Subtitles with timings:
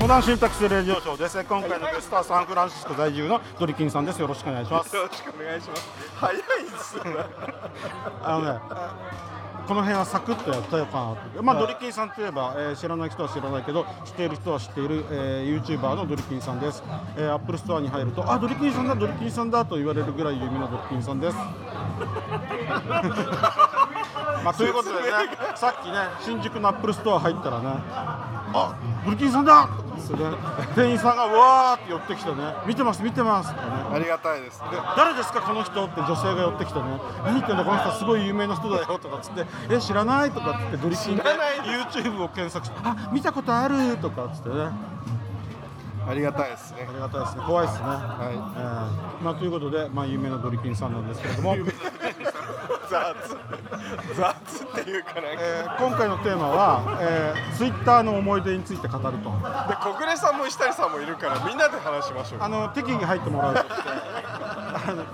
[0.00, 1.44] Modern Syntax Radio Show です。
[1.44, 4.20] 今回のゲストはサンフランシスコ在住のドリキンさんです。
[4.20, 4.96] よろしくお願いします。
[4.96, 5.88] よろしくお願いします。
[6.16, 6.42] 早いで
[6.78, 6.96] す。
[8.24, 8.60] あのね
[9.68, 11.42] この辺はサクッとやったよかなと。
[11.42, 11.66] まあ、はい。
[11.66, 16.82] ドリキンさんといえば、えー知らない人は知らないけど知っている人は知っている、えー、YouTuber のドリキンさんです、
[17.16, 21.36] えー、アップルストアに入るとあドリキンさんだドリキンさんだと言われるぐらい有名なドリキンさんです。
[24.44, 25.08] まあ、ということでね
[25.56, 29.68] さっきね新宿のアップルストア入ったらねあドリキンさんだ。
[29.98, 30.30] ってね
[30.74, 32.36] 店員さんがわーって寄ってきてね。
[32.66, 33.50] 見てます見てます。
[33.52, 34.60] ってねありがたいです。
[34.60, 34.66] で、
[34.96, 36.84] 誰ですかこの人って女性が寄ってきてね。
[37.24, 39.44] 何言ってんだこの人すごい有名な人だよとかっつって。
[39.70, 44.54] え知らないとかっつってドリキンで YouTube を検索してあ見たことあるとかっつってね。
[46.08, 46.86] ありがたいですね。
[46.88, 46.92] あ。
[46.92, 47.42] りがたいですね。
[47.46, 47.84] 怖いですね。
[47.84, 51.60] はえーまあ、ということで、まあ、有名なドリキンさんなんですけれども、い。
[52.88, 53.14] 雑。
[54.16, 55.28] 雑っていうかなんか。
[55.40, 62.38] えー今回のテーマは、えー、Twitter の思い出について語るとで、小暮さんも石谷さんもいるから、みんなで話しましょう。
[62.42, 65.04] あの適宜入ってもらうとしてあの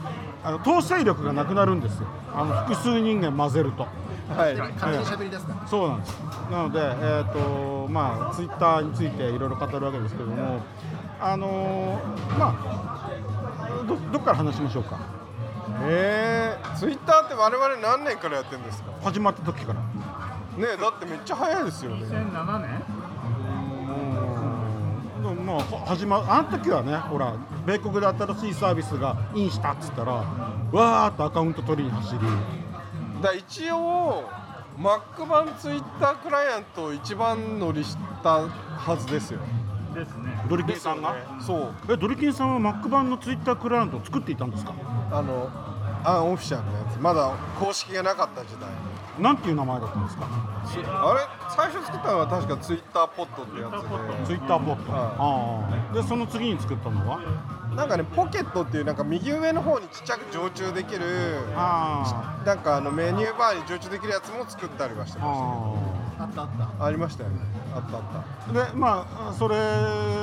[0.44, 3.86] あの統制力がなくなるんですよあの複数人間混ぜると。
[4.34, 4.56] はい。
[4.56, 6.18] 勝手に喋り出すそうなんです
[6.50, 10.62] なので、えーとまあ、ツイッターについていろいろ語るわけですけども
[11.20, 13.10] あのーまあ
[13.86, 14.98] どどっから話しましょうか？
[15.82, 18.90] ええ、ツイッターって我々何年からやってるんですか？
[19.02, 19.86] 始まった時からね
[20.74, 22.06] え、だってめっちゃ早いですよね。
[22.06, 22.14] で
[25.30, 27.34] もまあ始まあの時はねほら
[27.66, 32.20] 米国で新しいサービスがインしたっつったらわーっとアカウント取りに走り
[33.22, 34.24] だ一応。
[34.76, 39.38] Mac 版ツイッタークライアントを一番乗りしたはずですよ。
[40.48, 41.72] ドリキンさんが、そう。
[41.92, 44.72] えドリキンさんは Mac 版のツイッタークライアントを作っていたんですか？
[45.10, 45.48] あの、
[46.04, 48.68] アンオフィシャルのやつ、まだ公式がなかった時代。
[49.18, 50.26] なんていう名前だったんですか？
[50.26, 51.20] あれ？
[51.54, 53.70] 最初作ったのは確かツイッターポットってや
[54.24, 57.20] つツイッターポット、はああでその次に作ったのは？
[57.70, 61.04] でなんかねポケットっていうなんか右上の方にちっちゃく常駐できる
[61.54, 66.03] あなんかあのメニューバーに常駐できるやつも作ったりはしてあましたあけど
[66.80, 67.36] ありましたよね。
[67.74, 68.02] あったあっ
[68.50, 69.56] あでまあそれ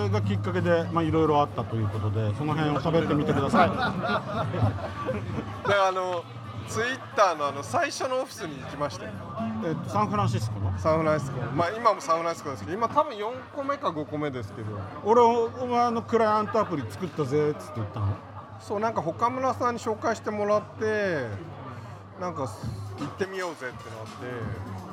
[0.10, 3.70] がきっかけでまあいろいろあったということでその辺を喋ってみてください。
[3.70, 3.76] た
[5.70, 6.24] であの
[6.68, 9.12] ツイッターのあの最初のオフィスに行きましたよ。
[9.66, 10.78] えっとサンフランシスコの？
[10.78, 14.80] サンフランシスコまあ今もサンフランシスコですけど今多分4個目か5個目ですけど。
[15.04, 18.08] 俺お前のクライアントアプリ作ったぜっつって言ったの？
[18.60, 21.28] そうなんか岡村さんに紹介してもらって
[22.22, 22.44] なんか
[23.00, 23.82] 行ってみようぜってなって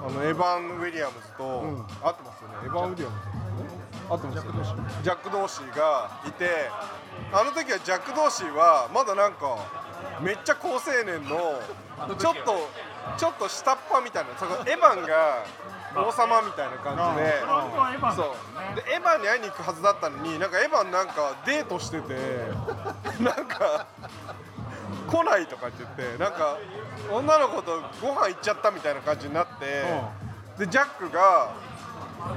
[0.05, 1.45] あのエヴァン・ウィリアムズと、
[2.03, 2.55] 合ってますよね。
[2.65, 3.39] エヴァン・ウィリアムズ。
[4.09, 4.91] 合ってますよね。
[5.03, 5.77] ジャック・ドーシー。
[5.77, 6.71] がいて
[7.33, 9.59] あの時はジャック・ドーシーはまだなんか
[10.23, 11.61] めっちゃ高青年の
[12.19, 12.69] ちょっと
[13.17, 15.45] ちょっと下っ端みたいなそのエヴァンが
[15.97, 17.41] 王様みたいな感じで
[18.15, 18.77] そう。
[18.77, 22.15] でエヴァンに会いに行くはずだったのになんかエヴァンなんかデートしてて
[23.23, 23.87] なんか
[25.09, 26.59] 来ないとかって言ってなんか
[27.11, 29.85] 女の子とご飯行っちゃったみたいな感じになって
[30.59, 31.55] でジャックが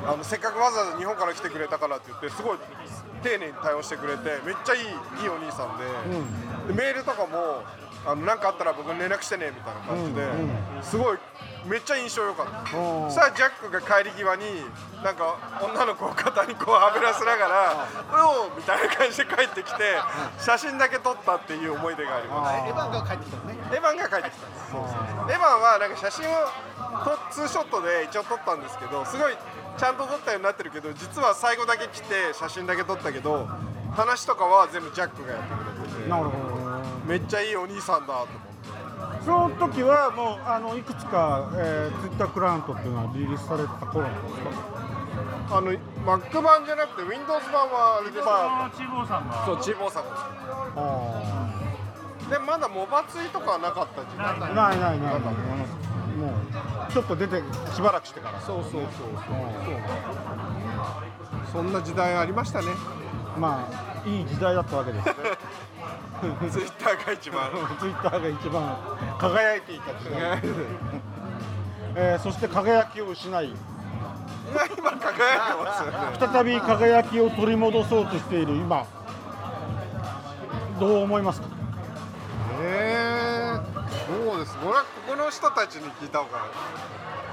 [0.07, 2.57] あのせっかくわざわざ日本から来てくれたからって言ってすごい
[3.23, 5.77] 丁寧に対応してくれてめっちゃいいいいお兄さん
[6.67, 7.63] で,、でメールとかも
[8.05, 10.25] あのなんかあったら僕に連絡してねみたいな感じで、
[10.81, 11.17] すごい
[11.65, 12.71] めっちゃ印象良かった。
[12.71, 14.65] そしたらジャックが帰り際に
[15.03, 20.01] なんか女の子を肩にこうはべらせながら「うお!」みたいな感じで帰ってきて
[20.39, 22.55] 写真だけ撮ったっていう思い出があります。
[22.55, 23.57] エヴァンが帰ってきたのね。
[23.71, 26.33] エヴァンが帰ってきたんですそうそうエヴァンはなんか写真を
[27.05, 29.37] とツーショットで一応撮ったんですけどすごい
[29.77, 33.47] ちゃんと撮ったようになってるけど実は最後だけ来て写真だけ撮ったけど
[33.95, 36.09] 話とかは全部ジャックがやってくれてて。
[36.09, 36.50] なるほど
[37.11, 38.31] めっちゃいいお兄さんだと思って。
[39.25, 45.57] その時はもうあのいくつか、えー、ツイッタークライアントっていうのはリリースされてた頃なんですか？
[45.57, 45.73] あの
[46.07, 49.43] Mac 版じゃなくて Windows 版はあれですあーチーボーさんが。
[49.45, 50.15] そうチーボーさんです。
[50.79, 50.79] あ
[52.31, 57.43] でまだモバツイとかはなかった時代あないないないもうちょっと出て
[57.75, 58.87] しばらくしてからそうそうそうそう
[61.51, 62.67] そうそんな時代ありましたね
[63.37, 65.13] まあいい時代だったわけですね
[66.51, 67.49] ツイッターが一番。
[67.79, 68.77] ツイッターが一番
[69.19, 70.39] 輝いていた時代、
[71.95, 73.53] えーそして輝きを失い。
[74.49, 75.63] 今今輝いて
[76.19, 78.85] ます再び輝きを取り戻そうとしている今。
[80.79, 81.47] どう思いますか？
[82.63, 84.57] えー、そうです？
[84.63, 86.39] 俺はここの人たちに聞いた方が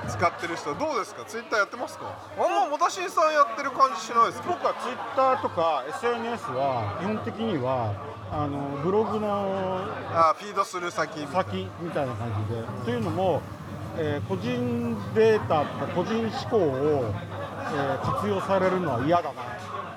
[0.09, 1.25] 使ってる人どうですか？
[1.27, 2.07] ツイッターやってますか？
[2.39, 7.93] あんまもだしんさんやってる感じしないです僕はツイッターとか SNS は基本的には
[8.33, 9.81] あのブログの
[10.13, 12.63] あフィードする先先みたいな感じで。
[12.85, 13.43] というのも、
[13.97, 17.13] えー個人データとか個人思考を、
[17.73, 19.43] えー活用されるのは嫌だな。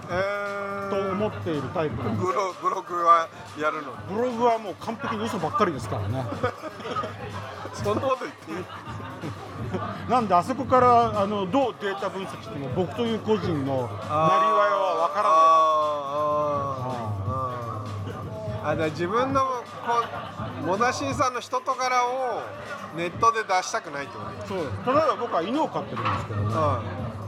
[0.09, 3.93] えとー、思っているタイプブロブログはやるの？
[4.13, 6.25] ブログはもう完璧に嘘ばっかりですからね。
[7.73, 8.65] そんなこと言っていい？
[10.11, 13.87] なんであそこからあのどうデータ分析しても僕という個人のなりわい
[14.75, 15.41] は分からない。
[17.23, 18.83] あー。
[18.83, 19.47] あ自分のこ
[20.63, 22.41] うモダシンさんの人と柄を
[22.97, 26.83] ネットで出したくないってことそう例えば僕は犬を飼ってるんですけどね、は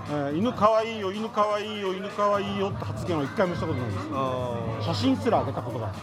[0.09, 0.37] えー。
[0.37, 4.07] 犬かわいいよ犬かわいいよ犬かわいいよって発言を一回もしたことないんです
[4.87, 5.93] 写真すら上げたことが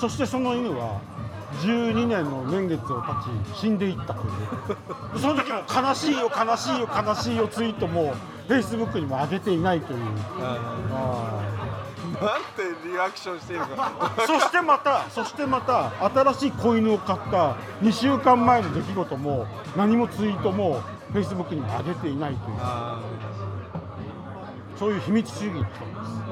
[0.00, 1.00] そしてその犬は
[1.60, 3.08] 12年の年月を経
[3.54, 4.26] ち死んでいったとい
[5.16, 5.18] う。
[5.18, 8.14] その時も悲しいよ悲しいよ悲しいよツイートも
[8.48, 10.00] フェイスブックにも上げていないという。
[10.40, 11.42] あ
[12.22, 13.92] なんてリアクションしているか。
[14.16, 19.46] ーそしてまたそしてまた新しい子犬を飼った2週間前の出来事も
[19.76, 22.56] 何もツイートもフェイスブックにも上げていないという。
[22.60, 23.00] あ
[24.76, 25.78] そういう秘密主義の人です。
[25.78, 26.23] ー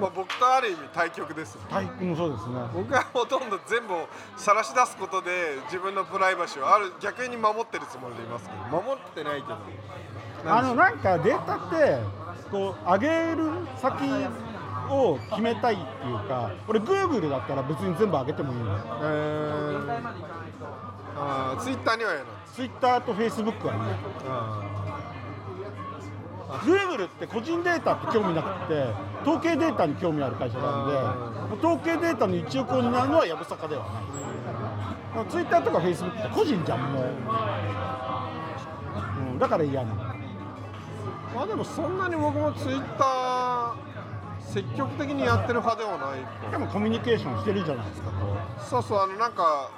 [0.00, 2.54] まあ僕とある意味対極ですよ体育もそうですね。
[2.74, 8.82] 僕はほとんど全部を晒し出すことで自分のプライバシーをある逆に守ってるつもりでいますけど。
[8.82, 9.58] 守ってないけど。
[10.46, 11.98] あのなんかデータって
[12.50, 14.04] こう上げる先
[14.88, 18.72] を決めたいっていうか俺 Google だったら別に全部上げてもいいの。
[18.72, 20.02] よえー、
[21.16, 24.77] あツイッターにはやる Twitter と Facebook は
[26.48, 28.86] いいあ Google って個人データって興味なくて
[29.22, 35.26] 統計データに興味ある会社なんで統計データの一翼を担うのはやぶさかではない。
[35.30, 37.04] ツイッターとかフェイスブックって個人じゃんもう、
[39.32, 40.04] うん、だから嫌なの。
[41.34, 43.88] まあでもそんなに僕もツイッター
[44.40, 49.70] 積極的にやってる派ではないでもコミュニケーションしてるじゃないですかこそうそうあのなんか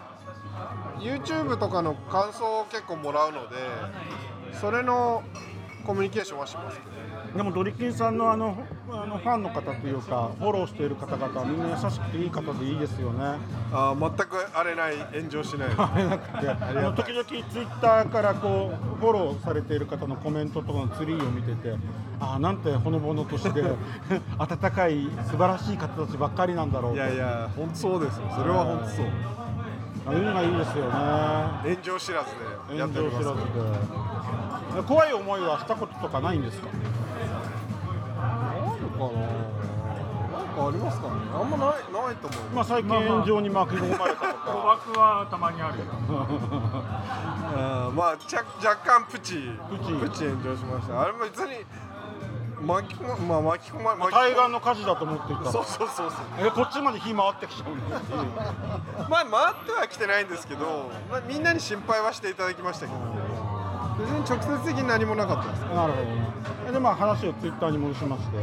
[1.00, 3.56] YouTube とかの感想を結構もらうので
[4.60, 5.22] それの
[5.80, 6.90] コミュニケーションはしますけど。
[7.34, 8.56] うでもドリキンさんのあの
[8.90, 13.38] あのファンの方というかフォローしている方々はみんな優しくていい方でいいですよね。
[13.72, 15.68] あー全く荒れない炎上しない。
[15.76, 21.76] あれなくてあの時々ツイッターからこうフォローされている方のコメントとかのツリーを見てて
[22.18, 23.62] ああなんてほのぼのとして
[24.38, 28.24] 温かい素晴らしい方たちばっかりなんだろういやいや本当そうですよ。
[28.36, 29.06] それは本当そう
[30.06, 30.90] ああいうのがいいですよね。
[31.62, 32.30] 炎上知らず
[32.72, 33.26] でやっております。
[33.28, 33.64] 炎上知ら
[34.70, 34.76] ず。
[34.76, 36.68] で怖い思いはしたこととかないんですか？
[38.18, 39.10] あるかな。
[40.30, 41.12] なんかありますかね。
[41.34, 45.84] あんまないないと思う、まあ最近炎上に巻き込まれたと賭か博はたまにあるよ。
[47.94, 49.50] まあちゃ若干プチ。
[49.68, 49.92] プチ。
[50.00, 51.02] プチ炎上しました。
[51.02, 51.64] あれも別に
[52.60, 53.96] 巻き込ままあ巻き込ま。
[53.96, 55.50] ま対岸の火事だと思っていた。
[55.50, 56.46] そうそうそうそう。
[56.46, 57.68] えこっちまで火回ってきちゃう
[59.08, 62.98] まあ回ってはきてないんですけど、まあ、みんなに心配はしていただきましたけど。
[63.98, 65.60] 別に直接的に何もなかったです。
[65.62, 66.32] なるほどね。
[66.72, 68.36] でまあ話をツイッターに戻しまして。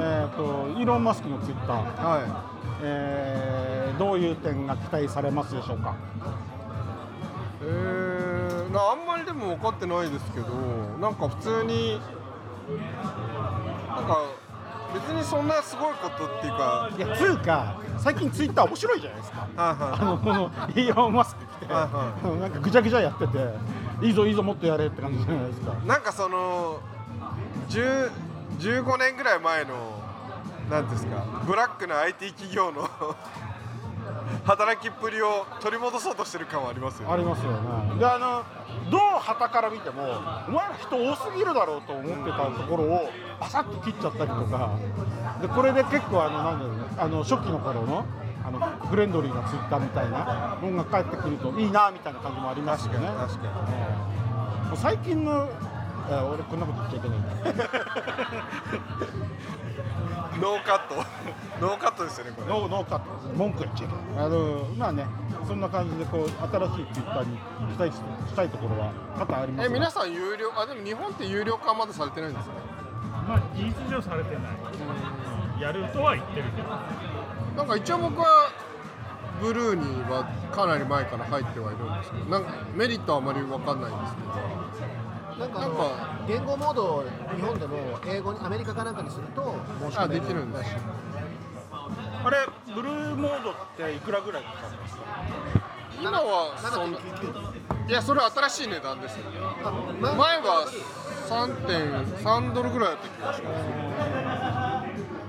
[0.00, 0.42] えっ、と
[0.78, 2.44] イーロン・マスクのツイッター、は
[2.82, 5.90] えーどういう点が期待されますでしょうか？
[5.90, 5.94] い
[7.60, 10.46] えー、なあんまりでも分かってないですけど
[10.98, 12.00] なんか普通に
[13.96, 14.18] なんか
[14.94, 16.90] 別にそんなすごいことっていうか。
[16.96, 19.40] いやつうか最近ツイッター面白いじゃないですか。
[19.40, 23.38] はいあはのこのイーロン・マスク来て、はいはあのなんかぐちゃぐちゃやってて
[24.06, 25.72] いいぞいいぞもっとやれって感じじゃないですか。
[25.82, 26.80] いなんかその
[27.68, 28.10] 10
[28.58, 30.02] 15年ぐらい前の
[30.70, 32.88] なんですかブラックな IT 企業の
[34.44, 37.14] 働きっぷりを取り戻そうとしてる感はありますよね。
[37.14, 37.98] ありますよね。
[37.98, 38.42] であの
[38.90, 40.02] どう旗から見ても
[40.48, 44.70] お前ら人多すぎるだろうと思ってたところをバサッと切っちゃったりとか。
[45.40, 48.04] でこれで結構あのなんだろうねあの初期の頃の
[48.44, 53.06] あのフレンドリーなツイッターみたいなのが返ってくるといいなみたいな感じもありますよね。
[53.06, 55.48] 確かにうんもう最近の
[56.10, 57.28] え俺こんなこと言っちゃいけないんだ。
[60.40, 60.94] ノーカット。
[61.60, 62.48] ノーカットですよねこれ。
[62.48, 63.04] ノーノーカット。
[63.36, 64.26] 文句言っちゃいけない。
[64.26, 65.06] あのまあね
[65.46, 67.38] そんな感じでこう新しいツイッターに
[67.72, 68.00] したいし
[68.34, 69.74] たいところは多々ありますが。
[69.74, 72.52] え皆さん有料あでも日本って有料化まだされてないんですね
[73.28, 75.60] まあ事実上されてない。
[75.60, 76.68] やるとは言ってるけど。
[77.56, 78.26] なんか一応僕は
[79.40, 84.28] ブルーにはかなり前から入ってはいるんですけどなんかメリットはあまり分かんないんですけど
[85.38, 86.24] なんかあのなんか。
[86.28, 90.76] 言語モードを日本でも英語にアメリカかなんかにすると申し込めあできるんです。
[92.24, 92.36] あれ
[92.74, 95.02] ブルーモードっていくらぐらいかかるんですか？
[96.00, 99.24] 今はそん7.99いやそれ新しい値段ですよ。
[100.00, 100.66] 前は
[101.28, 103.50] 3.3ドルぐらいだった気がしま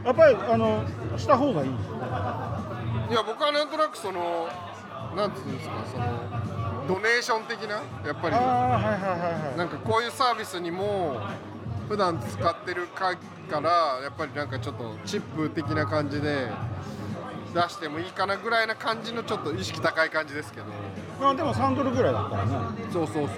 [0.05, 0.83] やっぱりあの
[1.17, 1.69] した方がいい。
[1.69, 1.73] す
[3.11, 4.47] いや僕はなんとなくその
[5.15, 6.05] なんていうんですかその
[6.87, 7.75] ドネーション的な？
[8.05, 8.35] やっぱり。
[9.57, 11.21] なんかこういうサービスにも
[11.87, 13.15] 普段使ってるか
[13.49, 16.49] からやっぱりなんかちょっとチップ的な感じで
[17.53, 20.67] 出してもいいかなぐらいな感じのちょっと意識高い感じですけど。
[21.19, 22.51] まあでも3ドルぐらいだったらね。
[22.91, 23.37] そうそうそうそう。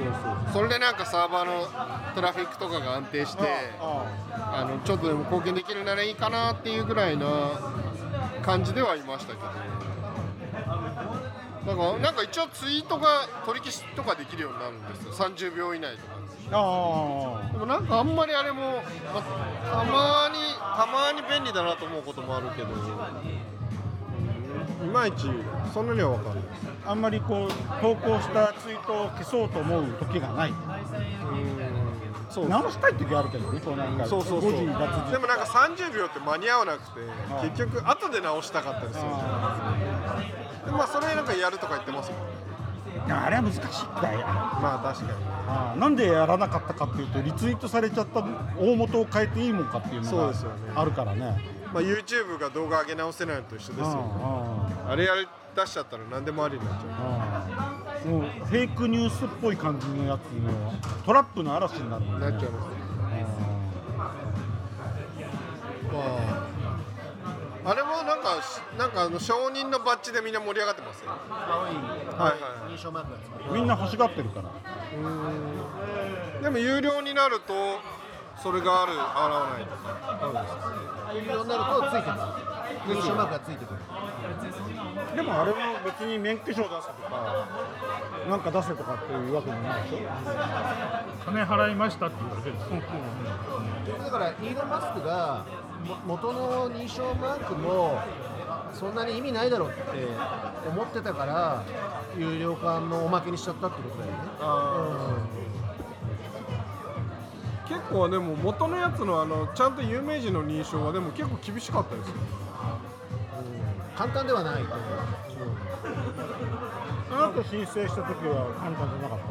[0.53, 1.67] それでなんかサーバーの
[2.13, 3.43] トラフィックとかが安定して
[3.79, 4.05] あ
[4.53, 7.59] あのちょっとでも貢献できるならいいかなっていうぐらいな
[8.43, 9.47] 感じではいましたけど
[11.65, 15.13] なんかなんか一応ツイートが取り消しとかできるようになるんですよ。
[15.13, 16.13] 30秒以内とか。
[16.51, 17.51] ああ。
[17.51, 20.38] でもなんかあんまりあれも、またまに
[20.77, 22.67] たまに便利だなと思うこともあるけど。
[24.84, 25.27] いまいち
[25.74, 26.43] そんなには分かんない。
[26.86, 30.53] あんまりこう投稿したツイートを消そうと思う時がない。
[32.29, 32.50] そう。
[32.50, 34.51] 直したい時あるけどねこうなんかそうそうそう。
[34.51, 34.86] でもな
[35.36, 37.00] んか30秒って間に合わなくて
[37.31, 39.10] ああ結局後で直したかったりするで
[40.72, 42.15] まあそれなんかやるとか言ってますよ
[43.05, 43.62] いやあれは難しいん
[44.01, 45.25] だよまあ確かに。
[45.48, 48.24] ああなんでやらなかったかっていうとリツイートされちゃった
[48.57, 50.55] 大元を変えていいもんかっていうのがそうですよね。
[50.75, 51.38] あるからね。
[51.74, 53.93] まあ YouTube が動画上げ直せないのと一緒ですよね。
[54.24, 56.89] ああれやり出しちゃったら何でもありになっちゃう。
[56.89, 57.86] ああ。
[58.05, 60.74] あもうフェイクニュースっぽい感じのやつの
[61.05, 62.31] トラップの嵐になるもんね。
[62.31, 62.86] なっちゃいます。
[65.93, 66.44] まあ、
[67.65, 71.03] あれもなんかしなんかあの承認のバッジでみんな盛り上がってます？
[71.03, 72.36] よ青いは
[72.69, 74.51] い認証マークがつくああみんな欲しがってるから。
[76.41, 77.53] でも有料になると
[78.41, 79.01] それがある洗
[79.36, 79.81] わないとか。
[81.15, 82.22] 有料になるとついてくる。
[82.86, 83.79] 認証マークがついてくる
[85.15, 87.47] でもあれも別に免許証出せとか
[88.29, 89.97] なんか出せとかっていうわけじゃないでしょ。
[91.25, 92.69] 金払いましたっていうだけです
[94.05, 95.45] だからイーロン・マスクが
[95.85, 97.99] も元の認証マークも
[98.73, 99.79] そんなに意味ないだろうって
[100.69, 101.63] 思ってたから
[102.17, 104.17] 有料化のおまけにしちゃったってことだよね。
[107.67, 112.13] 結構でも元のやつのあのちゃんと有名人の認証はでも結構厳しかったですよ
[113.97, 114.85] 簡単ではないと思う。
[117.11, 119.25] あなた申請した時は簡単じゃなかった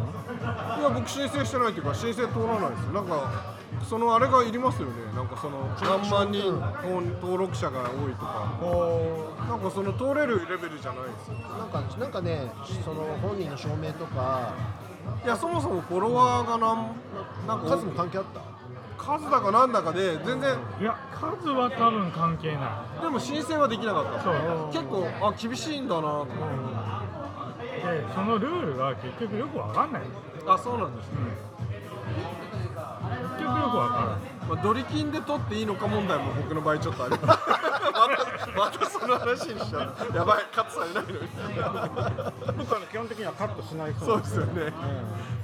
[0.76, 0.80] の？
[0.80, 2.85] いや僕申請してないっていうか申請通らないです。
[2.87, 3.54] よなんか
[3.88, 4.94] そのあれがいりますよね。
[5.14, 6.52] なんかその何万人
[6.83, 8.56] 登登録者が多いとか。
[9.49, 11.35] なんかその通れるレベルじゃないですよ。
[11.59, 12.50] なんかなんかね
[12.85, 14.54] その本人の証明とか。
[15.23, 16.97] いやそもそもフォロワーがなん
[17.47, 18.40] なんか数も関係あった？
[19.04, 20.56] 数だかなんだかで全然。
[20.80, 23.02] いや数は多分関係ない。
[23.02, 24.23] でも申請はできなかった。
[24.23, 24.34] そう。
[24.73, 26.34] 結構あ厳しいんだなと思って。
[27.84, 30.02] でそのルールが結局よくわかんない。
[30.46, 31.18] あそうなんですね、
[33.37, 34.16] 結局よくわからない。
[34.49, 37.38] まあ、ドリキンで取っていいのか問題も僕の場合ちょっとあります
[38.56, 39.78] またその話にしちゃ
[40.12, 40.16] う。
[40.16, 41.28] やばいカットされないのに。
[42.58, 44.73] 僕はね基本的にはカットしないそうですよね、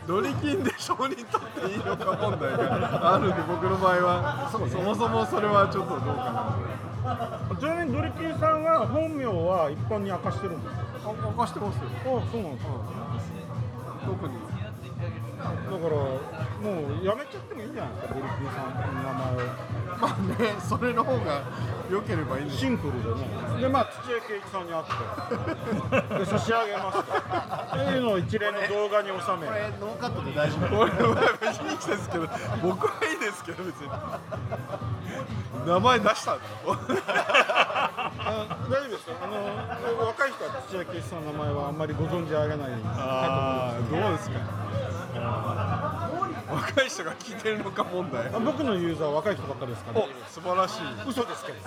[0.06, 4.48] ドリキンで承認取っていいのか問題があるんで僕の場合は。
[4.50, 6.56] そもそもそれはちょっとどうか
[7.02, 7.56] な。
[7.58, 11.10] ちなみにドリキンさんは本名は一般に明かしてるんですか？
[11.10, 11.88] あ明かしてますよ。
[11.88, 12.70] あそうなんですか。
[14.06, 14.34] 特に
[15.70, 16.10] だからも
[17.00, 19.36] うやめちゃってもいいんじゃないですかドリキンさんの名前を。
[20.00, 20.10] まあ
[20.42, 21.42] ねそれの方が
[21.90, 23.28] 良ければいいんですシンプルでね。
[23.60, 24.84] でまあ土屋圭一さんに会っ
[26.08, 27.02] てで差し上げますっ
[27.86, 32.28] ていうのを一連の動画に収めこれノーカットで大丈夫これは別にいいですけど
[32.62, 33.88] 僕はいいですけど別に。
[35.66, 36.82] 名前出したんだ大丈
[38.86, 39.16] 夫ですよ。
[39.22, 39.44] あの
[40.06, 42.70] 若い人は土屋圭一さんの名前はあんまりご存知あげない。
[42.86, 44.38] ああどうですか？
[46.50, 48.26] 若い人が聞いてるのか問題。
[48.28, 50.82] あ僕のユーザーは若い人ばっかりですから、お素晴らしい。
[51.08, 51.58] 嘘ですけど。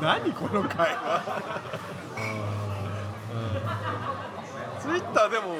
[0.00, 1.22] 何この会話。
[4.80, 5.56] ツイッターでも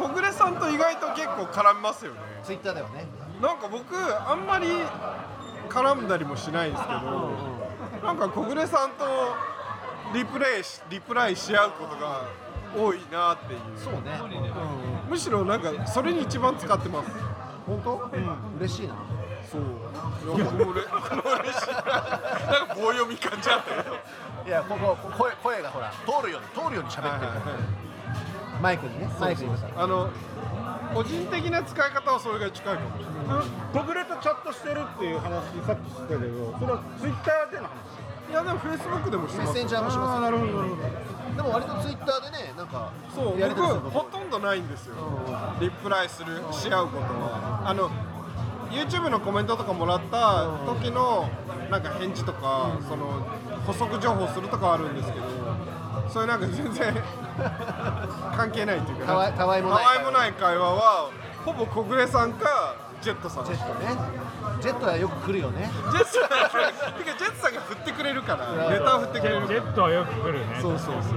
[0.00, 2.20] 小暮さんと意外と結構絡みますよね。
[2.42, 3.06] ツイッターではね。
[3.40, 4.66] なんか僕あんまり
[5.68, 7.30] 絡んだりもしないんですけど
[8.02, 9.04] なんか小暮さんと
[10.14, 12.26] リプレイしリプライし合うことが
[12.76, 13.60] 多いなっていう。
[13.76, 14.00] そうね。
[15.06, 17.10] うんむしろなんかそれに一番使ってます。
[17.66, 18.94] 本当、うん、嬉しいな。
[19.50, 20.36] そう。
[20.36, 21.68] いや僕も嬉しい。
[21.68, 23.96] なんか棒読み感じあったけど。
[24.46, 27.42] いやここ声声がほら通るように通るように喋ってるから、
[28.60, 30.10] マイクにねマイクにあの
[30.92, 32.98] 個人的な使い方はそれが近いかも。
[32.98, 38.03] しれない小暮とチャットしてるっていう話さっきしてたけどそれはツイッターでの話？
[38.34, 39.54] いやでもフェイスブックでもしてます。
[39.54, 40.82] メッセンジャーもしますなるほどなるほど。
[41.36, 43.98] でも割とツイッターでねなんかそうやり僕取りすること。
[44.00, 44.94] ほとんどないんですよ。
[44.96, 47.62] うリプライするし合うことは。
[47.64, 47.88] あの
[48.72, 51.28] YouTube のコメントとかもらった時の
[51.70, 53.24] なんか返事とか、その
[53.68, 55.24] 補足情報するとかはあるんですけど
[56.08, 56.92] それなんか全然
[58.36, 59.06] 関係ないっていうか。
[59.06, 59.84] たわたわいもない。
[59.84, 61.08] たわいもない会話は
[61.44, 63.44] ほぼ小暮さんかジェットさん。
[63.44, 63.94] ジェットね。
[64.62, 65.70] ジェットはよく来るよね。
[65.92, 66.28] ジェットさん
[66.96, 69.46] てかジェットさんが振ってくれるからネタを振ってくれるから。
[69.48, 70.58] ジェットはよく来るね。
[70.62, 71.12] そうそうそう。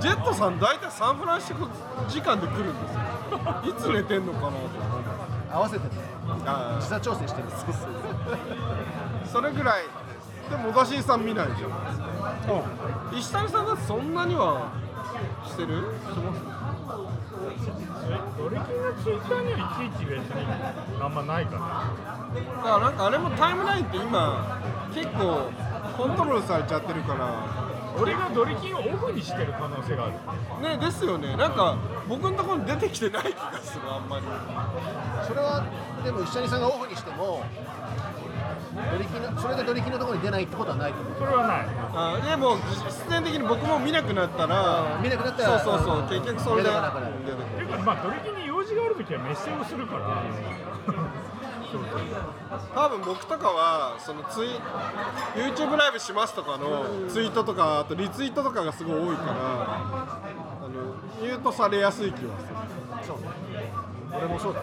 [0.00, 1.68] ジェットさん大体サンフランシスコ
[2.08, 3.00] 時間で来るんですよ。
[3.62, 4.78] いつ寝てんのかなと思って
[5.52, 5.90] 合わせてね。
[6.46, 7.90] あ時差調整してるそうそう
[9.26, 9.84] それぐらい。
[10.48, 12.64] でも小田新さん見ないじゃないですか
[13.12, 14.72] 石谷さんだってそんなには
[15.46, 15.76] してる？
[15.76, 16.61] してます
[18.38, 20.46] ドリキンのツイッターにはいちいち別に
[21.00, 21.58] あんまないかな。
[22.56, 24.60] だからなんかあれもタイムラインって今
[24.94, 25.50] 結構
[25.96, 27.72] コントロールされちゃってるから。
[27.94, 30.08] 俺がドリキンをオフにしてる可能性があ
[30.62, 30.78] る。
[30.78, 31.36] ねですよね。
[31.36, 31.76] なんか
[32.08, 34.24] 僕のところに出てきてない気がするあんまり。
[35.26, 35.62] それは
[36.02, 37.44] でも石谷さんがオフにしても
[38.72, 41.14] ドリキのそれでドリキのところに出ないってことはないと思う。
[41.18, 41.66] それはない。
[41.94, 47.14] あでも必然的に僕も見なくなったら見なくなったらそうそうそう結局それで出てこなくなる。
[47.26, 50.22] 出てこていうかまあドリキンに用事があるときはメッセをするから。
[52.74, 54.48] 多分僕とかはそのツイ
[55.34, 60.68] YouTube ライブしますとかのツイートとかあとリツイートとかがすごい多いからあの
[61.22, 63.06] ミュートされやすい気はする。
[63.06, 63.16] そう。
[63.54, 63.72] ね
[64.14, 64.60] 俺もそうだ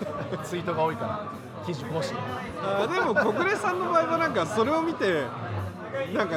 [0.44, 1.26] ツイートが多いから
[1.66, 2.16] 記事更新
[2.62, 5.24] あでも小暮さんの場合はなんかそれを見て
[6.14, 6.36] なんか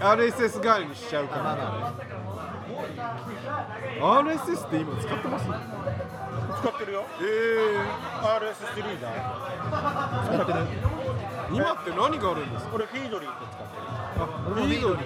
[0.00, 1.42] RSS 代わりにしちゃうから。
[1.42, 1.56] まあ
[4.00, 5.44] ま RSS って今使ってます？
[5.46, 5.52] 使
[6.68, 7.04] ってるよ。
[7.20, 7.22] え
[8.22, 9.12] RSS リーダー。
[9.72, 10.58] あ使ってる。
[10.58, 12.70] ー、今って何があるんですか？
[12.74, 13.82] 俺フィードリーって使ってる。
[14.22, 15.04] あフィードリー。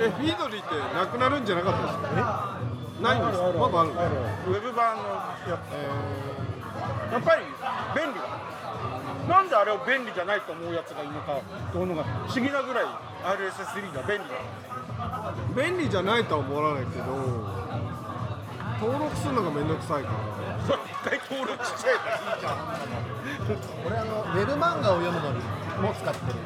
[0.00, 2.58] えフィードリーってなくなるんじゃなかったですか？
[3.02, 3.44] ないんですか？
[3.58, 5.50] まだあるウェブ版のやつ。
[7.12, 7.42] やっぱり
[7.94, 8.24] 便利だ
[9.30, 11.38] なんであれを便利じゃないと思うやつがいるのか
[11.72, 12.84] と思うのが不思議なぐらい
[13.22, 14.34] RSS リーダー便利だ。
[15.56, 17.06] 便利じゃないとは思わないけど
[18.80, 20.40] 登録するのが面倒くさいから。
[20.66, 22.54] それ一回登録しちゃえばいいじゃん
[23.86, 25.38] 俺あのウェブ漫画を読むのに
[25.80, 26.38] も使ってる。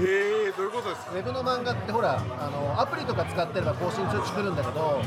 [0.00, 1.12] えー、どういうことですか？
[1.12, 5.00] ウェブの漫画ってほらあのアプリとか使ってれば更新通知来るんだけど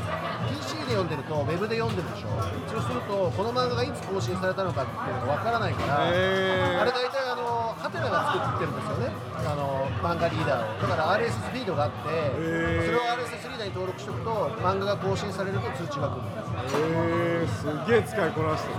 [0.48, 2.30] PC で読んでるとウェブで読んでるでしょ？
[2.70, 9.12] そうするとこの漫画がいつ更新されたのかっていうのがわからないから、えあれ大体あのハテナが作ってるんですよね。
[9.44, 10.82] あの漫画リーダーを。
[10.82, 12.86] だから RSS フィードがあって、ー。
[12.86, 16.22] それを RSS リーに登録しておくと漫画が更新されると通知が来る。
[16.22, 18.74] んですえー、すげえ使いこなしてる。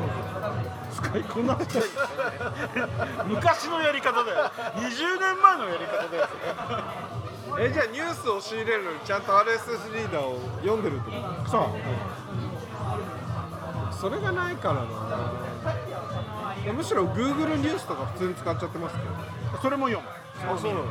[0.93, 1.83] 使いこなしちゃい
[3.27, 4.51] 昔のやり方だよ。
[4.75, 6.27] 20年前のやり方だよ。
[7.59, 11.49] えじゃあニュースを仕入れるのにちゃんと RSS リーダーを読んでるってこと？
[11.51, 11.69] さ
[13.99, 16.73] それがないからな。
[16.73, 19.09] むしろ Google ニュースとか普通に使っちゃってますけど。
[19.57, 20.09] あそれも読む。
[20.51, 20.85] あそうなの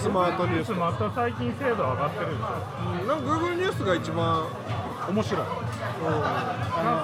[0.00, 0.72] スマートニュース。
[0.72, 2.46] また最近精度上がってるんですよ。
[3.06, 4.46] なんか Google ニュースが一番
[5.08, 5.42] 面白い。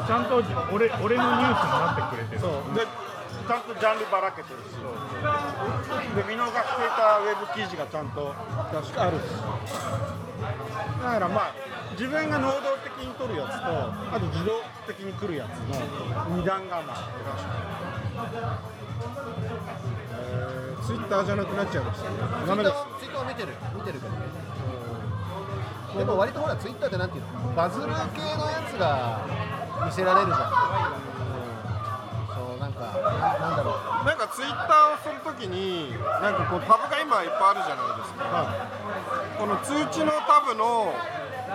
[0.06, 2.40] ちゃんと俺俺のニュースになってくれてる。
[2.40, 2.52] そう。
[2.74, 2.86] で
[3.46, 4.74] ちゃんとジャンルばらけてるし。
[4.74, 8.92] で見逃していたウェブ記事がちゃんとあるし。
[8.92, 9.02] だ
[11.10, 11.54] からまあ
[11.92, 22.16] 自分が能動的に取るやつとあと自動的に来るやつの二段構えー、Twitter じゃなくなっちゃいましたね
[22.46, 22.76] ダメです。
[23.00, 24.18] ツイッターは見てる見てるけどね
[25.96, 27.30] でも割とほらツイッターってなんていうの？
[27.54, 29.24] バズる系のやつが
[29.86, 30.50] 見せられるじゃん、
[32.34, 34.04] そうなんかななんだろう。
[34.04, 38.26] なんか Twitter をするときになんかこうタブが今いっぱいあるじゃないですか、
[39.38, 40.92] この通知のタブの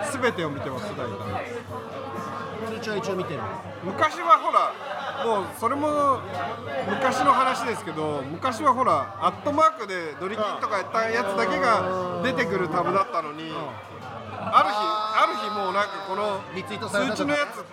[0.08, 1.60] 全てを見てます大体。
[2.80, 3.40] 通知は一応見てる。
[3.84, 4.72] 昔はほら
[5.24, 6.20] もうそれも
[6.88, 13.52] 昔の話ですけど昔はほらアットマークでドリキンとかやったやつだけが出てくるタブだったのに
[14.32, 17.64] ある日ある日もうなんかこの通知のやつっ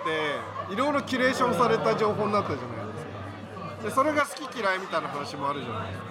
[0.67, 3.83] ていろいろキュレーションされた情報になったじゃないですか。
[3.83, 6.07] でそれが好き嫌いみたいな話もあるじゃないですか。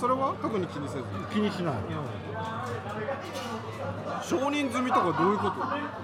[0.00, 0.34] それは？
[0.40, 1.04] 特に気にせず？
[1.32, 1.74] 気にしない。
[4.22, 5.56] 承認済みとかどういうこと？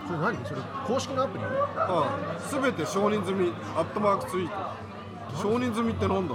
[0.07, 0.45] それ何？
[0.45, 1.45] それ公式のアプリ？
[1.45, 4.55] ああ全て承認済みアットマークツイート。
[5.41, 6.35] 承認済みってなんだ？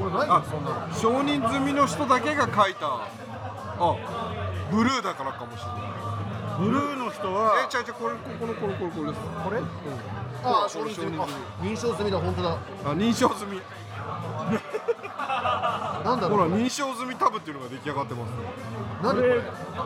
[0.00, 0.94] 俺ないあよそんなの。
[0.94, 2.86] 承認済みの人だけが書いた。
[3.80, 3.96] あ
[4.70, 5.82] ブルーだからかもしれない。
[6.58, 9.20] ブルーの人えはちゃうちゃうこれここのこれこれこれです。
[9.44, 9.60] これ、
[10.44, 11.16] ああ承認済み。
[11.18, 11.26] あ
[11.62, 12.50] 認証済みだ本当だ。
[12.50, 12.58] あ
[12.94, 13.60] 認証済み
[15.28, 18.32] なんだろうほら認証済みタブっていうのが出来上がってます。
[18.32, 18.48] これ
[19.08, 19.42] なんでこれ？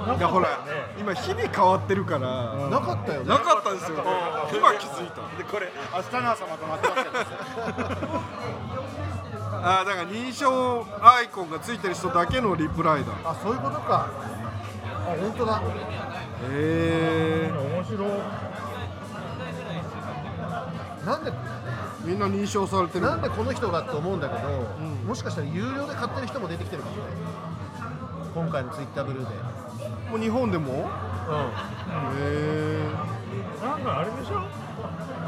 [0.07, 0.48] ないかやほら
[0.98, 3.28] 今日々変わってるから、なかったよね。
[3.28, 3.98] なかったんですよ
[4.55, 5.22] 今気づいた。
[5.37, 7.02] でこれ明日の朝まとまってます
[9.64, 13.12] あーだから認証アイコンがついてる人だけのリプライだ。
[13.24, 14.09] あそういうことか。
[14.85, 14.88] あ
[15.20, 15.62] 本当だ。
[16.50, 18.09] へえ面白い。
[21.07, 21.33] なんで
[22.05, 23.07] みんな認証されてる。
[23.07, 24.49] なんでこの人がって思うんだけど、
[25.07, 27.03] もしかしたら有料で買ってる人も出てきてるかもね。
[28.35, 29.35] 今回のツイッターブルーで。
[30.11, 30.73] もう日本でも？
[30.73, 30.85] へう
[32.19, 32.91] え
[33.62, 34.43] なんかあれでしょ？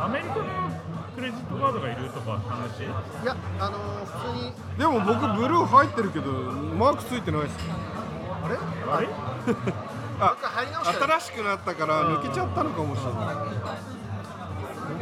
[0.02, 0.44] アメリカの
[1.14, 2.80] クレジットカードがいるとか話？
[2.80, 2.86] んい
[3.26, 4.52] やあのー、普通に。
[4.78, 7.56] でも僕ブルー入ってるけどマークついてないです。
[8.42, 8.56] あれ？
[8.90, 9.06] あれ？
[9.06, 9.14] もう
[10.16, 13.14] 一回入り直したら新しくなったから抜けちゃったのかもしれない。
[13.14, 14.03] 本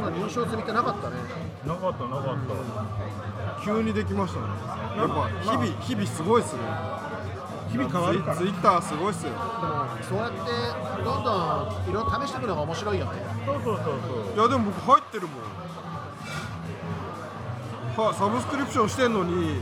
[0.03, 1.15] 当は認証済みってなかったね。
[1.65, 2.37] なかったなかっ
[3.59, 3.63] た。
[3.63, 4.47] 急にできましたね。
[4.97, 6.61] やっぱ日々日々すごいっすね。
[7.71, 8.37] 日々変わるから。
[8.37, 9.31] ツイッターすごいっすよ。
[9.31, 9.41] でも
[10.03, 10.37] そうやって
[11.03, 13.11] どんどんいろいろ試していくのが面白いよね。
[13.45, 13.91] そうそうそうそ
[14.33, 14.35] う。
[14.35, 15.43] いやでも僕入ってるもん。
[17.95, 19.61] はサブスクリプションしてんのに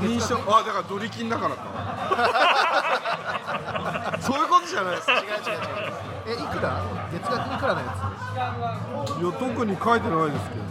[0.00, 1.64] 認証 あだからドリキンだからか。
[4.20, 6.82] そういうことじゃないです違う違う違うえいくら？
[7.12, 10.64] 月額いくらのやいや特に書いてないですけど。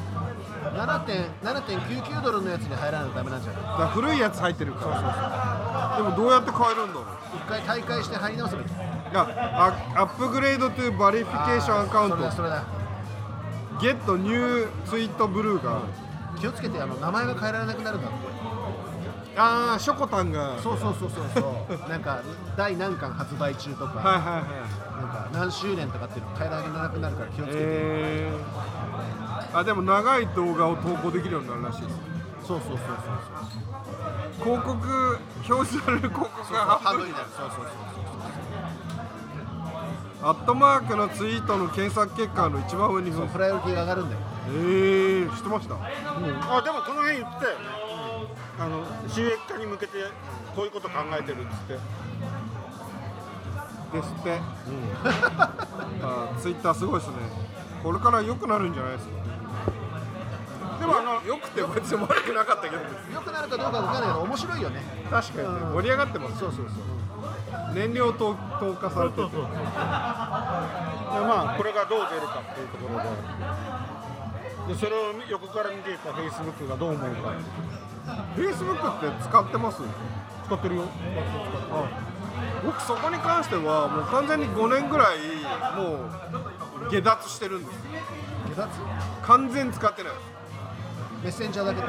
[0.63, 3.61] つ7.99ドルのやつに入らないとダメなんじゃない？
[3.61, 5.97] だから古いやつ入ってるから。
[5.97, 7.05] でもどうやって変えるんだろう。
[7.35, 8.67] 一回退会して入り直せばいい。
[8.67, 9.27] いや
[9.93, 12.17] あ upgrade to verification account。
[12.17, 12.63] それだそれだ。
[13.81, 15.81] get new tweet blue が
[16.39, 18.17] 気をつけてあの名前が変えられなくなるんだって
[19.35, 20.59] ああショコタンが。
[20.61, 21.89] そうそうそうそうそう。
[21.89, 22.21] なんか
[22.55, 24.43] 第何巻発売中とか、はいはいはい。
[25.01, 31.95] なんか何周年とかっていうの変えられなくなるから気をつけて、えー、あでも長い動画を投稿できるようになるらしいです。
[32.45, 32.87] そうそうそうそう
[34.43, 35.19] 広告
[35.49, 37.25] 表示される広告そうがハ半分になる。
[37.35, 37.65] そうそうそう
[40.25, 44.21] アットマークのツイートの検索結果の一番上にそうそうプライオリティが上がるんだよ。
[44.47, 45.75] えー、知ってました？
[45.75, 47.65] あでもこの辺言ってたよね
[48.59, 49.97] あの収益化に向けて
[50.55, 51.73] こういうこと考えてるっつって。
[53.93, 54.41] ですって、
[56.01, 57.17] あツイッターすごいですね。
[57.83, 59.13] これから良くなるんじゃないですか。
[60.79, 62.81] でもあの良くて別に悪くなかったけど。
[63.13, 64.81] 良くなるかどうかわかんないけど面白いよね。
[65.11, 65.59] 確かにね。
[65.73, 66.73] 盛り上がってますそうそうそう。
[67.75, 69.21] 燃料投投下されてて。
[69.29, 69.45] でま
[71.53, 73.09] あこれがどう出るかっていうところで。
[74.73, 74.95] でそれを
[75.29, 77.33] 横から見ていたフェイスブックがどう思うか
[78.35, 79.81] フェイスブックって使ってます？
[80.45, 80.83] 使ってるよ。
[82.65, 85.17] 僕そこに関してはもう完全に5年ぐらい
[85.77, 86.05] も
[86.87, 87.79] う下脱してるんです。
[88.55, 88.69] 下脱？
[89.21, 90.13] 完全使ってない。
[91.23, 91.87] メッセンジャーだけで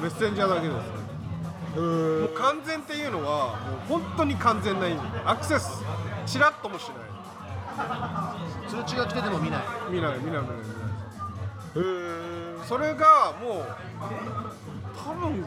[0.00, 1.80] メッセンジャーだけです。
[1.80, 1.82] も
[2.26, 3.56] う完全っていうのは
[3.88, 5.00] もう本当に完全な意味。
[5.24, 5.84] アクセス
[6.26, 6.96] チラッともしない。
[8.68, 9.62] 通知が来てても見ない。
[9.90, 10.58] 見ない見ない見ない。
[11.74, 13.66] 見ないそれがもう
[15.04, 15.44] 多分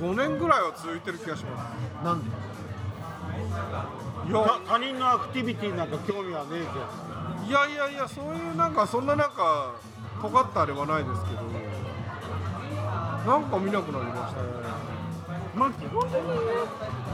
[0.00, 2.30] 5年ぐらいは続いてる気がしまなんで？
[2.30, 2.32] す
[4.28, 6.50] いや他他人のアクティビティなんか興味はね
[7.44, 9.74] えいやいやいやそういうなんかそんななんか
[10.22, 11.40] 尖ったあれはないですけど。
[13.26, 14.48] なんか見なくなりましたね。
[15.54, 16.28] まあ基本的にね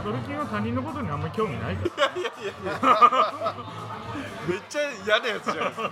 [0.05, 2.15] ドルキンは他人のことにあんまり興味ないから。
[2.21, 3.55] いやいやいや。
[4.47, 5.91] めっちゃ嫌なやつじゃないですか。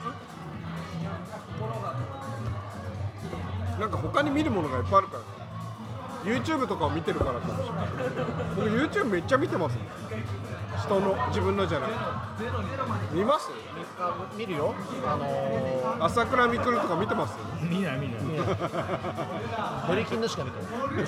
[3.81, 5.23] なんか他に見るものがいっぱいあるから
[6.25, 7.89] YouTube とかを見てるからかもしれない。
[8.57, 9.87] 僕 YouTube めっちゃ見てますもん
[10.83, 11.99] 人の自分のじゃなくて
[13.15, 13.51] 見ます？
[13.99, 14.75] あ見るよ。
[15.07, 17.37] あの朝倉未来とか見てます？
[17.63, 18.21] 見ない見ない。
[18.21, 20.65] ー、ドリキンのしか見てな
[21.03, 21.07] い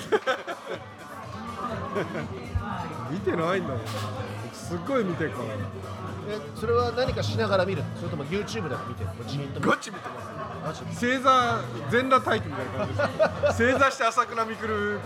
[3.11, 3.79] 見てないんだもん
[4.53, 5.43] すっごい見てるから。
[6.29, 9.23] えそれは何かしながら見るそれとも YouTube で見てるの？
[9.25, 9.71] じーっと見る。
[9.71, 12.93] ガチ見てます正座全裸待機みたいな感じ
[13.47, 14.99] です正 座して朝倉未来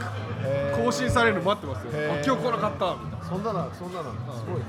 [0.83, 1.91] 更新されるの待ってますよ。
[2.11, 3.25] あ今日来なかったみたいな。
[3.27, 4.17] そんなのそんなのす
[4.51, 4.61] ごい。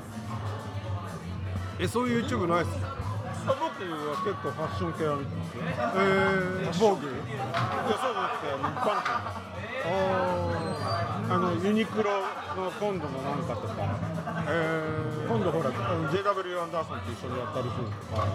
[1.78, 2.70] えそういう YouTube ないっす？
[3.46, 3.66] 僕は
[4.22, 5.62] 結構ファッション系は見てますよ。
[5.96, 7.18] えー、防具いや
[7.98, 9.10] そうじゃなくて一般店。
[9.84, 10.61] あ
[11.38, 12.10] のユニクロ
[12.56, 14.22] の今度のなんかとか。
[14.48, 18.26] え今度ほら JW アンダーソンと一緒にやったりするとか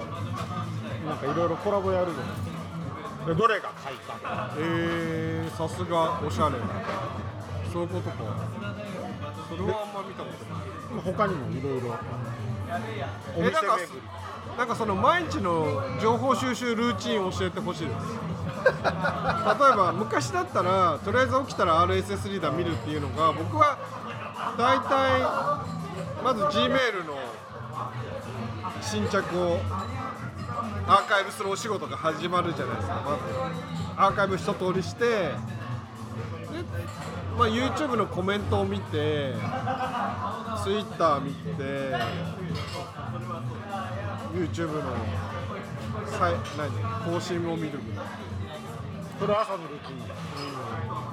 [1.06, 2.50] なんかいろいろコラボやるじゃないです
[3.22, 6.56] かでどれが買いかえー、さすがおしゃれ
[7.72, 8.16] そういうことか。
[9.50, 10.68] それはあんま見たことない。
[10.94, 11.96] まあ他にもいろいろ。
[13.38, 13.78] えなんか
[14.58, 17.96] なんかその毎日の情報収集ルーチンを教えてほしいです
[18.68, 23.78] 例えば昔だったらとりあえず起きたら RSS リーダー見るっていうのが僕は
[24.58, 25.22] 大体
[26.24, 27.18] まず G メールの
[28.82, 29.60] 新着を
[30.88, 33.68] アーカイブするお仕事が始まるじゃないですかまず。
[34.00, 35.34] アーカイブ一通りしてで、
[37.38, 39.34] まあ、YouTube のコメントを見て
[40.64, 41.96] Twitter 見て
[44.34, 44.82] YouTube の
[46.12, 48.27] さ何更新を見るぐらいな。
[49.20, 50.14] それ朝のルーティンだ、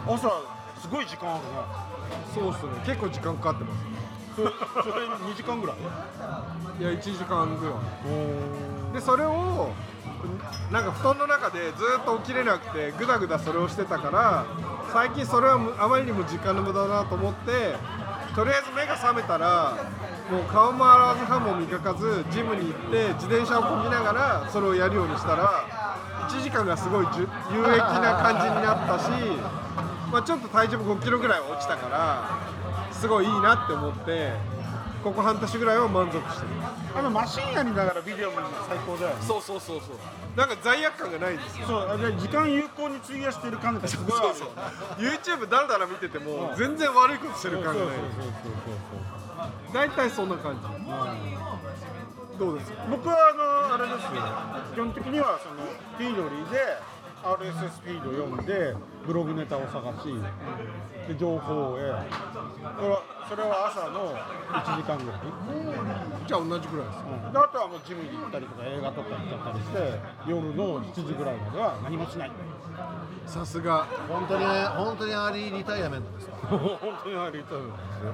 [0.06, 0.30] 朝
[0.80, 1.50] すごい時間あるね。
[2.34, 2.72] そうっすね。
[2.84, 3.80] 結構時間かかってます
[4.36, 4.50] それ
[4.92, 5.76] それ2時間ぐらい？
[6.80, 7.74] いや1時間ぐらい。
[8.92, 9.70] でそれを
[10.70, 14.46] なんか布団の中でずっと起きれなくてぐだぐだそれをしてたから
[14.92, 17.76] 最近それはむあまりにも時間の無駄だなと思って
[18.34, 19.76] とりあえず目が覚めたら
[20.30, 25.83] もう顔も洗わず歯も磨かずジムに行って自転車をこぎながらそれをやるようにしたら
[26.28, 29.10] 1時間がすごい有益な感じになったし、
[30.10, 32.38] まあ、ちょっと体重も5キロぐらいは落ちたから
[32.92, 34.32] すごいいいなって思って
[35.02, 36.48] ここ半年ぐらいは満足してる。
[36.96, 39.16] あのマシンやりながらビデオ見るの最高だよね。
[39.20, 39.96] そうそうそうそう。
[40.34, 41.66] なんか罪悪感がないんですよ。
[41.66, 44.34] そうあれ時間有効に費やしてる感がすごいあるよ。
[44.34, 44.54] そうそ
[45.36, 47.96] う YouTube だらだら見てても全然悪いことしてる感がない。
[49.74, 50.60] 大体そんな感じ
[52.38, 52.84] どうですか？
[52.90, 54.22] 僕はあのあれですよ。
[54.74, 55.62] 基本的にはその
[55.96, 56.58] Feedly で
[57.24, 58.74] RSS フィード読んで
[59.06, 60.12] ブログネタを探し
[61.08, 61.86] で情報を得そ
[62.82, 65.20] れはそれは朝の1時間ぐらい、
[66.26, 67.32] じゃあ同じぐらいですうん。
[67.32, 72.32] であとはもうジムに行ったりとか映画とか行っちゃったりして夜の7時ぐらいまでは何もしない
[73.26, 73.86] さすが。
[74.08, 76.34] 本当に本当に early retirementですか？
[76.46, 78.12] 本当にありとるんですよ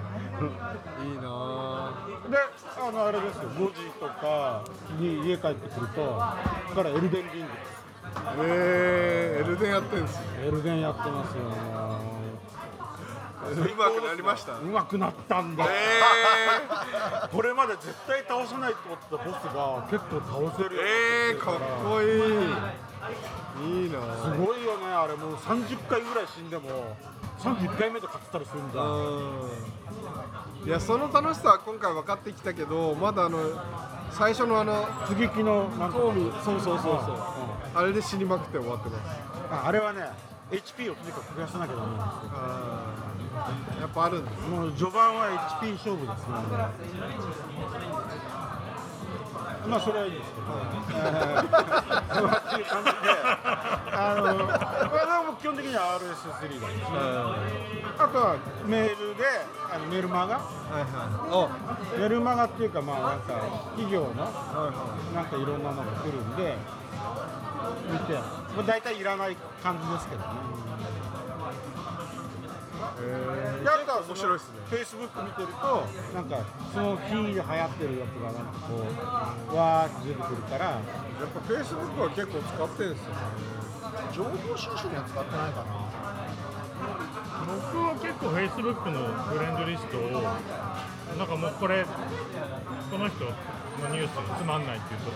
[1.05, 2.39] いいなぁで
[2.79, 3.49] あのあれですよ。
[3.51, 4.63] 5時とか
[4.99, 6.03] に家帰ってくると
[6.75, 7.81] からエルデンリングです。
[8.39, 10.17] えー、エルデンやってんす。
[10.17, 11.43] よエルデンやってますよ
[13.53, 20.21] うまくなりましたうまくなったんだ、え これまで絶対倒せないと思ってたボスが結構
[20.53, 22.11] 倒せるえー、かっこいい
[23.63, 25.35] いいなすぁごいよねあれもう。
[25.35, 26.97] 30回ぐらい死んでも
[27.39, 28.83] 31回目で勝ってたりするんだ。
[28.83, 28.87] う
[30.65, 30.69] ん。
[30.69, 33.39] いやその楽しさは今回分かってきたけどまだあの
[34.13, 35.99] 最初のあの接ぎ木のなんか。
[35.99, 36.95] そうそうそうそう。
[37.75, 37.79] うん。
[37.79, 39.21] あれで死にまくって終わってます。
[39.51, 40.03] ああれはね
[40.51, 42.31] HP をとにかく増やさなきゃダメなんですよ。
[42.35, 43.81] あー。
[43.81, 45.31] やっぱあるんですもう序盤は
[45.63, 46.35] HP 勝負ですね
[49.71, 50.33] まあそれはいいです。
[50.35, 52.63] けど、えーまあってい。
[52.63, 54.25] う感じで、あの、
[54.91, 56.99] これはも基本的には RSS リーダーですね。
[57.99, 59.25] あとはメールで、
[59.73, 60.43] あのメルマガ、は
[60.81, 60.83] い。
[60.83, 61.49] は
[61.97, 62.01] い。
[62.01, 62.67] メルマガってい。
[62.67, 63.35] うかまあなんか
[63.77, 64.19] 企業のい。
[64.19, 64.73] は
[65.13, 65.15] い。
[65.15, 65.41] なんかい。
[65.45, 66.57] ろんなのが来るんで、
[67.91, 69.05] 見て、まあ大体い。
[69.05, 69.37] らない。
[69.63, 70.27] 感じですけどね。
[73.03, 74.61] え面白いっすね。
[74.71, 76.41] フェイスブック見てるとなんか
[76.73, 78.81] その日で流行ってるやつがなんかこ
[79.53, 80.81] うわーって出てくるから。
[81.21, 83.21] やっぱフェイスブックは結構使ってるんですよね。
[84.17, 85.85] 情報収集には使ってないかな。
[87.45, 90.25] 僕は結構 Facebook のフレンドリストを
[91.19, 93.37] なんかもうこれこの人の
[93.93, 95.13] ニュースつまんないっていうと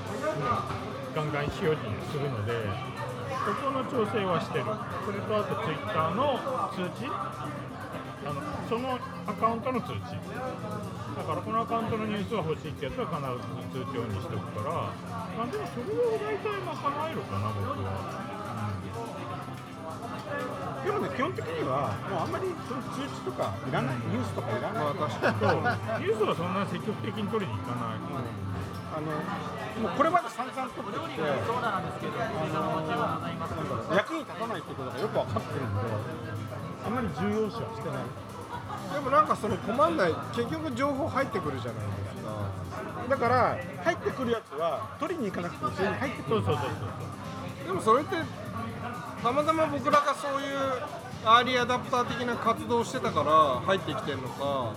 [1.16, 2.52] ガンガン非表示にするので
[3.48, 4.64] そこの調整はしてる。
[4.64, 6.36] それとあと Twitter の
[6.72, 7.08] 通知
[8.24, 10.16] あのそのアカウントの通知。
[11.14, 13.20] だからこのアカウントのニュースが欲しいってやつは必
[13.76, 14.90] ず通知オンにしておくから。
[15.36, 18.34] まあでもそれを大体賄えるかな僕は。
[20.84, 25.32] でもね基本的にはもうあんまりその通知とかいらない、ニュースとかいらない、まあ確か
[26.00, 26.08] に。
[26.08, 28.00] ニュースはそんな積極的に取りに行かない。
[28.94, 31.42] あのもうこれまで散々取ってきて役
[34.14, 36.33] に立たないってことがよく分かってるんで
[36.84, 38.02] あんまり重要視はしてない。
[38.94, 43.08] でもなんかその困んない結局情報入ってくるじゃないですか。
[43.08, 46.68] だから入ってくるやつは取りに行かなくても普通に入ってくるそうそうそうそ
[47.64, 47.66] う。
[47.66, 48.16] でもそれって
[49.22, 50.58] たまたま僕らがそういう
[51.24, 54.72] アーリーアダプター的な活動をしてたから入ってきてるのか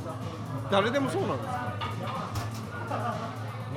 [0.71, 1.73] 誰でもそうなんですか？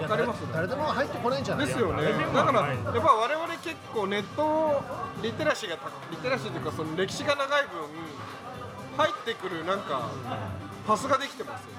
[0.01, 0.41] わかります？
[0.53, 1.67] 誰でも入ってこないんじゃない？
[1.67, 2.05] ですよね。
[2.33, 3.37] だからはいやっぱ我
[3.95, 4.83] 構ネット
[5.23, 7.89] リテラシーが高リテラシーというかその歴史が長い分
[8.97, 10.11] 入ってくるなんか
[10.87, 11.77] パスができてますよね。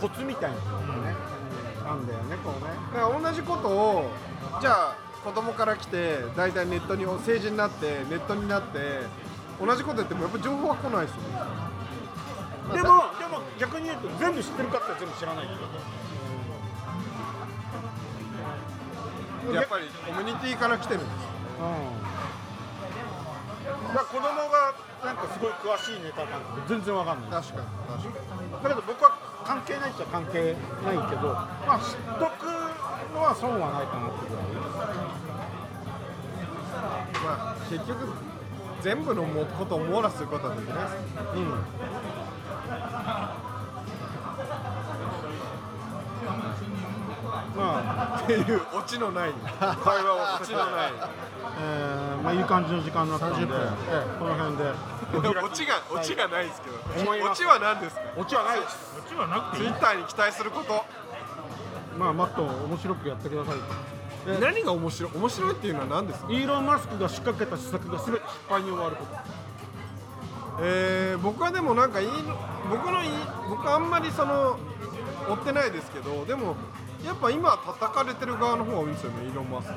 [0.00, 0.62] コツみたいなの
[1.02, 1.14] がね、
[1.84, 2.06] なん。
[2.06, 2.70] だよねこうね。
[2.94, 4.10] だから同じことを
[4.60, 8.78] じゃあ子供から来て大体ネットに成人になってネットになって
[9.60, 11.28] 同じことやってもやっぱ情報は来ないですよね。
[12.72, 12.88] でも
[13.18, 15.54] でも逆に言うと全部知ってるかって全部知らないけ
[19.52, 21.64] どやっぱりコミュニティから来てるんですよ
[21.94, 21.94] う
[23.94, 27.30] だから子供がなんかすごい詳しいネタなんて全然わかんない。
[27.30, 27.66] 確かに
[28.02, 28.20] 確か
[28.62, 32.46] だけど僕は関係ないっちゃ関係ないけどまあ知っとく
[33.14, 34.44] のは損はないかなってぐらい。
[37.24, 38.12] まあ結局
[38.82, 40.96] 全部のもことを網羅することはできないです。
[41.36, 41.54] うん
[47.56, 49.32] まあっていうオチのない。
[49.32, 50.92] 会話はオチのない。
[51.60, 53.60] えーまあいい感じの時間になったんで、30分え
[53.92, 54.18] え。
[54.18, 54.64] この辺で。
[55.44, 56.76] オチがオチがないですけど。
[57.30, 58.02] オチは何ですか？
[58.16, 58.76] オチはないです。
[58.96, 59.68] こっちはなくていい。
[59.68, 60.84] ツイッターに期待すること。
[61.98, 63.54] まあもっと面白くやってください。
[64.26, 65.12] え何が面白い？
[65.14, 66.32] 面白いっていうのは何ですか？
[66.32, 69.44] イーロン・マスクが仕掛けた施策が全て失敗に終わること。
[70.62, 72.14] えー、僕はでもなんかいいの
[72.70, 73.10] 僕のいい
[73.50, 74.56] 僕あんまりその
[75.28, 76.54] 追ってないですけどでも
[77.04, 79.74] やっぱ今叩かれてる側の方が多いんですよねイーロン・マスク、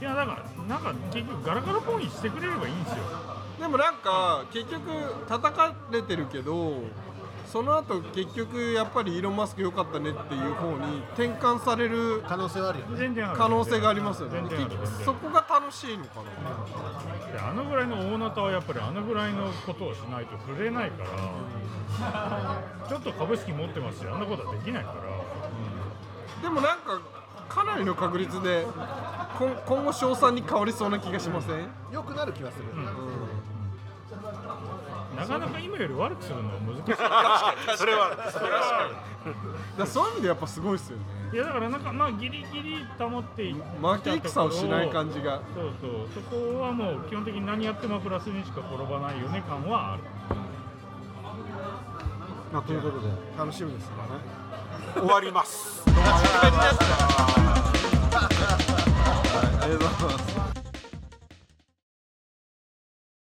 [0.00, 2.98] いやだからなんか結局ガラガラポンにしてくれればいいんですよ。
[3.60, 4.80] でもなんか結局
[5.28, 6.78] 叩かれてるけど
[7.46, 12.96] その後結局やっぱりイーロン・マスク良かったねっていう方に転換されるに可能性はあるよね。
[12.96, 13.38] 全然ある。
[13.38, 14.40] 可能性がありますよね。
[14.48, 14.76] 全然ある。
[15.04, 16.30] そこが楽しいのかな。
[17.32, 25.19] であのぐらいの大ナタはやっぱりあのぐらいのことをしないと触れないからちょっと株式持ってますしあんなことはできないから
[26.42, 27.00] でもなんか
[27.48, 28.66] かなりの確率で
[29.38, 32.64] 今今後賞賛に変わりそうな気がしません、良くなる気がする、
[35.16, 36.82] なかなか今より悪くするのは難しい。
[37.76, 38.90] それはそれはだか
[39.78, 41.04] らそういう意味でやっぱすごいですよね。
[41.32, 43.62] いやだからなんかまあギリギリ保ってい負
[44.02, 50.02] け戦をしない感じがそうそうそこはもう基本的に何やってもプラスにしか転ばないよね感はある
[52.52, 53.94] まあということで楽しみですね
[54.94, 55.82] 終わります。
[55.86, 55.90] あ
[59.66, 60.39] りがとうございます。